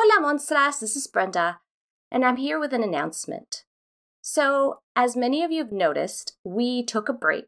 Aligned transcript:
Hola, 0.00 0.24
monstras. 0.24 0.78
This 0.78 0.94
is 0.94 1.08
Brenda, 1.08 1.58
and 2.08 2.24
I'm 2.24 2.36
here 2.36 2.60
with 2.60 2.72
an 2.72 2.84
announcement. 2.84 3.64
So, 4.22 4.78
as 4.94 5.16
many 5.16 5.42
of 5.42 5.50
you 5.50 5.58
have 5.58 5.72
noticed, 5.72 6.36
we 6.44 6.84
took 6.84 7.08
a 7.08 7.12
break 7.12 7.46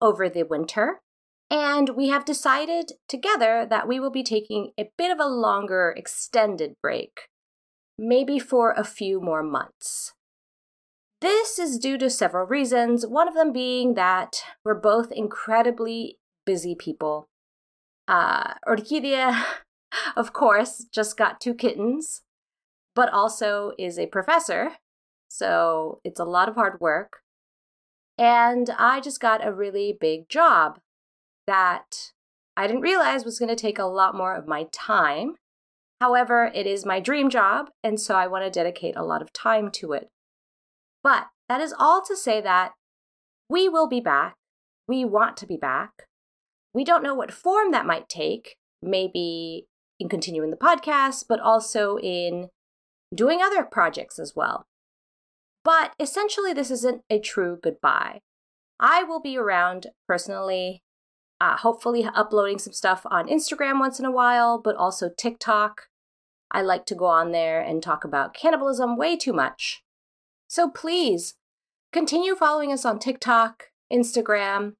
over 0.00 0.30
the 0.30 0.44
winter, 0.44 1.02
and 1.50 1.90
we 1.90 2.08
have 2.08 2.24
decided 2.24 2.92
together 3.06 3.66
that 3.68 3.86
we 3.86 4.00
will 4.00 4.10
be 4.10 4.22
taking 4.22 4.70
a 4.80 4.88
bit 4.96 5.10
of 5.12 5.20
a 5.20 5.26
longer, 5.26 5.92
extended 5.94 6.72
break, 6.80 7.28
maybe 7.98 8.38
for 8.38 8.72
a 8.72 8.82
few 8.82 9.20
more 9.20 9.42
months. 9.42 10.14
This 11.20 11.58
is 11.58 11.78
due 11.78 11.98
to 11.98 12.08
several 12.08 12.46
reasons, 12.46 13.06
one 13.06 13.28
of 13.28 13.34
them 13.34 13.52
being 13.52 13.92
that 13.92 14.42
we're 14.64 14.80
both 14.80 15.12
incredibly 15.12 16.16
busy 16.46 16.74
people. 16.74 17.28
Uh, 18.08 18.54
Orquídea, 18.66 19.44
of 20.16 20.32
course, 20.32 20.86
just 20.92 21.16
got 21.16 21.40
two 21.40 21.54
kittens, 21.54 22.22
but 22.94 23.12
also 23.12 23.72
is 23.78 23.98
a 23.98 24.06
professor, 24.06 24.72
so 25.28 26.00
it's 26.04 26.20
a 26.20 26.24
lot 26.24 26.48
of 26.48 26.54
hard 26.54 26.80
work. 26.80 27.18
And 28.16 28.70
I 28.78 29.00
just 29.00 29.20
got 29.20 29.46
a 29.46 29.52
really 29.52 29.96
big 29.98 30.28
job 30.28 30.78
that 31.46 32.12
I 32.56 32.66
didn't 32.66 32.82
realize 32.82 33.24
was 33.24 33.38
going 33.38 33.48
to 33.48 33.56
take 33.56 33.78
a 33.78 33.84
lot 33.84 34.14
more 34.14 34.34
of 34.34 34.46
my 34.46 34.66
time. 34.72 35.34
However, 36.00 36.50
it 36.54 36.66
is 36.66 36.86
my 36.86 37.00
dream 37.00 37.30
job, 37.30 37.70
and 37.82 38.00
so 38.00 38.14
I 38.14 38.26
want 38.26 38.44
to 38.44 38.50
dedicate 38.50 38.96
a 38.96 39.04
lot 39.04 39.22
of 39.22 39.32
time 39.32 39.70
to 39.72 39.92
it. 39.92 40.08
But 41.02 41.26
that 41.48 41.60
is 41.60 41.74
all 41.78 42.02
to 42.06 42.16
say 42.16 42.40
that 42.40 42.72
we 43.48 43.68
will 43.68 43.88
be 43.88 44.00
back. 44.00 44.34
We 44.86 45.04
want 45.04 45.36
to 45.38 45.46
be 45.46 45.56
back. 45.56 46.06
We 46.72 46.84
don't 46.84 47.02
know 47.02 47.14
what 47.14 47.32
form 47.32 47.72
that 47.72 47.86
might 47.86 48.08
take, 48.08 48.56
maybe 48.82 49.66
in 49.98 50.08
continuing 50.08 50.50
the 50.50 50.56
podcast, 50.56 51.24
but 51.28 51.40
also 51.40 51.98
in 51.98 52.48
doing 53.14 53.40
other 53.42 53.62
projects 53.62 54.18
as 54.18 54.34
well. 54.34 54.66
But 55.64 55.92
essentially, 55.98 56.52
this 56.52 56.70
isn't 56.70 57.02
a 57.08 57.18
true 57.18 57.58
goodbye. 57.62 58.20
I 58.78 59.02
will 59.02 59.20
be 59.20 59.36
around 59.36 59.86
personally, 60.06 60.82
uh, 61.40 61.56
hopefully, 61.56 62.04
uploading 62.04 62.58
some 62.58 62.72
stuff 62.72 63.06
on 63.06 63.28
Instagram 63.28 63.78
once 63.78 63.98
in 63.98 64.04
a 64.04 64.10
while, 64.10 64.60
but 64.60 64.76
also 64.76 65.10
TikTok. 65.16 65.88
I 66.50 66.60
like 66.60 66.84
to 66.86 66.94
go 66.94 67.06
on 67.06 67.32
there 67.32 67.60
and 67.60 67.82
talk 67.82 68.04
about 68.04 68.34
cannibalism 68.34 68.96
way 68.96 69.16
too 69.16 69.32
much. 69.32 69.82
So 70.48 70.68
please 70.68 71.34
continue 71.92 72.36
following 72.36 72.72
us 72.72 72.84
on 72.84 72.98
TikTok, 72.98 73.70
Instagram, 73.92 74.74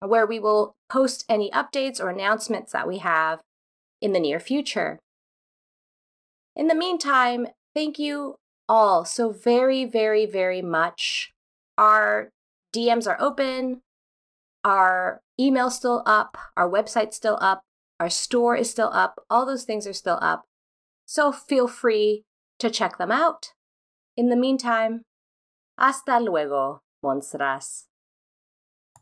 where 0.00 0.26
we 0.26 0.38
will 0.38 0.74
post 0.88 1.24
any 1.28 1.50
updates 1.50 2.00
or 2.00 2.08
announcements 2.10 2.72
that 2.72 2.88
we 2.88 2.98
have 2.98 3.40
in 4.00 4.12
the 4.12 4.20
near 4.20 4.40
future. 4.40 4.98
In 6.54 6.68
the 6.68 6.74
meantime, 6.74 7.48
thank 7.74 7.98
you 7.98 8.36
all 8.68 9.04
so 9.04 9.30
very, 9.30 9.84
very, 9.84 10.26
very 10.26 10.62
much. 10.62 11.32
Our 11.76 12.30
DMs 12.74 13.06
are 13.06 13.20
open, 13.20 13.80
our 14.64 15.20
email's 15.38 15.76
still 15.76 16.02
up, 16.04 16.36
our 16.56 16.68
website's 16.68 17.16
still 17.16 17.38
up, 17.40 17.62
our 18.00 18.10
store 18.10 18.56
is 18.56 18.70
still 18.70 18.90
up, 18.92 19.20
all 19.30 19.46
those 19.46 19.64
things 19.64 19.86
are 19.86 19.92
still 19.92 20.18
up. 20.20 20.44
So 21.06 21.32
feel 21.32 21.68
free 21.68 22.24
to 22.58 22.70
check 22.70 22.98
them 22.98 23.10
out. 23.10 23.52
In 24.16 24.28
the 24.28 24.36
meantime, 24.36 25.02
hasta 25.78 26.18
luego, 26.18 26.82
monstras. 27.04 27.87